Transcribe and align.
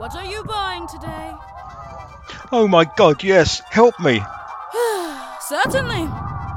What 0.00 0.16
are 0.16 0.24
you 0.24 0.42
buying 0.44 0.88
today? 0.88 1.34
Oh 2.50 2.66
my 2.66 2.86
god, 2.96 3.22
yes, 3.22 3.60
help 3.68 4.00
me. 4.00 4.22
Certainly. 5.42 6.06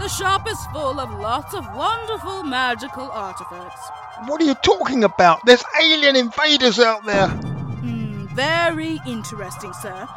The 0.00 0.08
shop 0.08 0.48
is 0.50 0.58
full 0.72 0.98
of 0.98 1.08
lots 1.20 1.54
of 1.54 1.64
wonderful 1.76 2.42
magical 2.42 3.08
artifacts. 3.08 3.90
What 4.26 4.42
are 4.42 4.44
you 4.44 4.54
talking 4.54 5.04
about? 5.04 5.46
There's 5.46 5.62
alien 5.80 6.16
invaders 6.16 6.80
out 6.80 7.04
there. 7.04 7.28
Hmm, 7.28 8.26
very 8.34 8.98
interesting, 9.06 9.72
sir. 9.72 10.08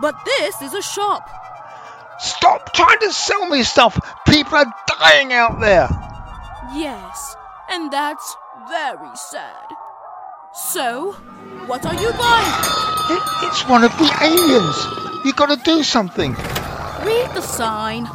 But 0.00 0.14
this 0.24 0.62
is 0.62 0.72
a 0.72 0.82
shop. 0.82 1.28
Stop 2.20 2.72
trying 2.72 3.00
to 3.00 3.10
sell 3.10 3.46
me 3.46 3.64
stuff. 3.64 3.98
People 4.24 4.56
are 4.56 4.72
dying 5.00 5.32
out 5.32 5.58
there. 5.58 5.88
Yes, 6.72 7.34
and 7.70 7.90
that's 7.90 8.36
very 8.68 9.16
sad. 9.16 9.66
So, 10.54 11.12
what 11.66 11.84
are 11.86 11.94
you 11.94 12.12
buying? 12.12 12.52
It's 13.48 13.68
one 13.68 13.84
of 13.84 13.92
the 13.92 14.10
aliens. 14.22 15.24
You 15.24 15.32
gotta 15.34 15.56
do 15.62 15.82
something. 15.82 16.32
Read 16.32 17.30
the 17.34 17.42
sign. 17.42 18.08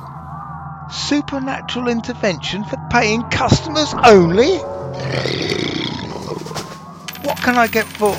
Supernatural 0.91 1.87
intervention 1.87 2.63
for 2.63 2.77
paying 2.89 3.23
customers 3.29 3.93
only? 4.03 4.57
What 7.23 7.37
can 7.37 7.55
I 7.57 7.67
get 7.67 7.85
for 7.85 8.13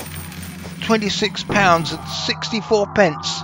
£26 0.79 1.97
and 1.97 2.09
64 2.09 2.87
pence? 2.93 3.43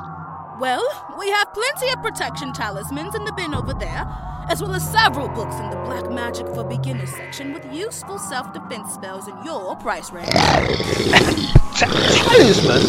Well, 0.61 0.85
we 1.17 1.27
have 1.31 1.51
plenty 1.55 1.91
of 1.91 2.03
protection 2.03 2.53
talismans 2.53 3.15
in 3.15 3.25
the 3.25 3.31
bin 3.31 3.55
over 3.55 3.73
there, 3.73 4.05
as 4.47 4.61
well 4.61 4.75
as 4.75 4.87
several 4.91 5.27
books 5.27 5.55
in 5.55 5.67
the 5.71 5.75
Black 5.77 6.07
Magic 6.11 6.45
for 6.53 6.63
Beginners 6.63 7.09
section 7.09 7.51
with 7.51 7.65
useful 7.73 8.19
self 8.19 8.53
defense 8.53 8.93
spells 8.93 9.27
in 9.27 9.33
your 9.43 9.75
price 9.77 10.11
range. 10.11 10.29
Ta- 10.29 11.87
talisman? 12.29 12.83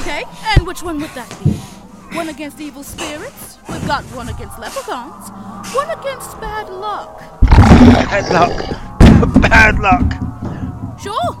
Okay, 0.00 0.22
and 0.56 0.64
which 0.64 0.84
one 0.84 1.00
would 1.00 1.10
that 1.16 1.28
be? 1.42 1.50
One 2.16 2.28
against 2.28 2.60
evil 2.60 2.84
spirits? 2.84 3.58
We've 3.68 3.84
got 3.88 4.04
one 4.14 4.28
against 4.28 4.56
leprechauns. 4.60 5.30
One 5.74 5.90
against 5.90 6.40
bad 6.40 6.68
luck. 6.70 7.18
Bad 7.42 8.32
luck. 8.32 9.40
Bad 9.50 9.78
luck. 9.80 11.00
Sure. 11.00 11.32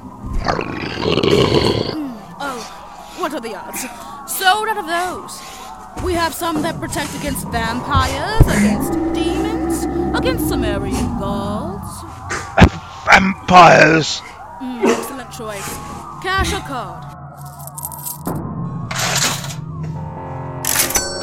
Hmm, 1.94 2.16
Oh, 2.40 3.14
what 3.20 3.32
are 3.34 3.40
the 3.40 3.54
odds? 3.54 3.84
So 4.26 4.64
none 4.64 4.78
of 4.78 4.86
those. 4.88 5.59
We 6.04 6.14
have 6.14 6.32
some 6.34 6.62
that 6.62 6.80
protect 6.80 7.14
against 7.16 7.46
vampires, 7.48 8.40
against 8.46 8.92
demons, 9.14 9.84
against 10.16 10.48
Sumerian 10.48 11.18
gods. 11.18 12.02
Vampires. 13.04 14.22
Mm, 14.60 14.84
excellent 14.84 15.30
choice. 15.30 15.68
Cash 16.22 16.52
or 16.54 16.60
card? 16.60 17.04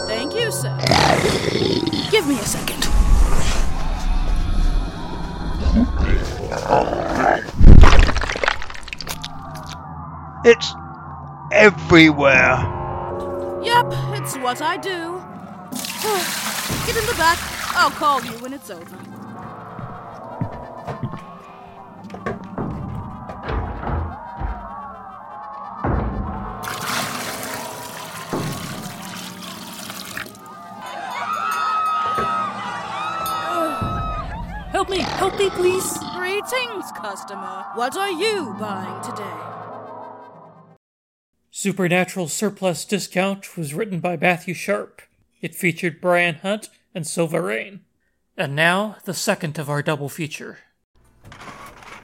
Thank 0.08 0.34
you, 0.36 0.52
sir. 0.52 0.78
Give 2.12 2.28
me 2.28 2.36
a 2.36 2.45
second. 2.45 2.84
It's 10.45 10.73
everywhere. 11.52 12.77
Yep, 13.68 13.86
it's 14.14 14.38
what 14.38 14.62
I 14.62 14.78
do. 14.78 14.88
Get 16.88 16.95
in 16.95 17.05
the 17.05 17.16
back. 17.17 17.38
I'll 17.76 17.89
call 17.89 18.23
you 18.23 18.32
when 18.39 18.54
it's 18.54 18.70
over. 18.70 18.86
Help 34.72 34.89
me! 34.89 35.00
Help 35.00 35.38
me, 35.38 35.50
please! 35.50 35.98
Greetings, 36.16 36.94
customer. 36.94 37.66
What 37.76 37.98
are 37.98 38.11
you 38.11 38.56
buying 38.58 39.04
today? 39.04 39.57
Supernatural 41.60 42.28
Surplus 42.28 42.86
Discount 42.86 43.58
was 43.58 43.73
written 43.73 44.00
by 44.00 44.16
Matthew 44.16 44.54
Sharp. 44.54 45.02
It 45.42 45.56
featured 45.56 46.00
Brian 46.00 46.36
Hunt 46.36 46.70
and 46.94 47.08
Silva 47.08 47.42
Rain. 47.42 47.80
And 48.38 48.56
now, 48.56 48.98
the 49.06 49.16
second 49.16 49.58
of 49.58 49.68
our 49.68 49.82
double 49.82 50.08
feature. 50.08 50.60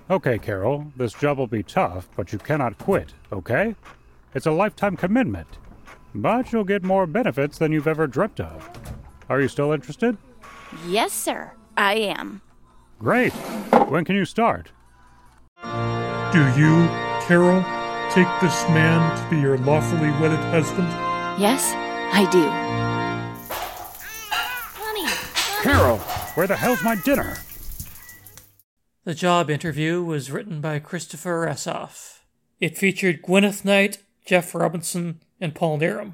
Okay, 0.09 0.39
Carol, 0.39 0.91
this 0.95 1.13
job 1.13 1.37
will 1.37 1.45
be 1.45 1.61
tough, 1.61 2.07
but 2.15 2.33
you 2.33 2.39
cannot 2.39 2.79
quit, 2.79 3.13
okay? 3.31 3.75
It's 4.33 4.47
a 4.47 4.51
lifetime 4.51 4.97
commitment. 4.97 5.59
But 6.15 6.51
you'll 6.51 6.63
get 6.63 6.81
more 6.81 7.05
benefits 7.05 7.59
than 7.59 7.71
you've 7.71 7.87
ever 7.87 8.07
dreamt 8.07 8.39
of. 8.39 8.67
Are 9.29 9.39
you 9.39 9.47
still 9.47 9.71
interested? 9.71 10.17
Yes, 10.87 11.13
sir, 11.13 11.51
I 11.77 11.93
am. 11.93 12.41
Great. 12.97 13.33
When 13.87 14.03
can 14.03 14.15
you 14.15 14.25
start? 14.25 14.71
Do 15.61 16.53
you, 16.57 16.87
Carol, 17.27 17.63
take 18.13 18.27
this 18.41 18.69
man 18.69 19.17
to 19.17 19.29
be 19.35 19.41
your 19.41 19.57
lawfully 19.57 20.11
wedded 20.21 20.37
husband? 20.51 20.87
Yes, 21.41 21.71
I 22.13 22.29
do. 22.31 22.47
Honey, 24.77 25.07
Carol, 25.63 25.97
where 26.35 26.45
the 26.45 26.55
hell's 26.55 26.83
my 26.83 26.93
dinner? 26.93 27.37
The 29.03 29.15
job 29.15 29.49
interview 29.49 30.03
was 30.03 30.29
written 30.29 30.61
by 30.61 30.77
Christopher 30.77 31.47
Assaf. 31.47 32.19
It 32.59 32.77
featured 32.77 33.23
Gwyneth 33.23 33.65
Knight, 33.65 33.97
Jeff 34.23 34.53
Robinson, 34.53 35.19
and 35.41 35.55
Paul 35.55 35.79
Nerum. 35.79 36.13